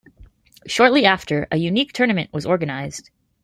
[0.65, 3.11] Shortly after, a unique tournament was organized.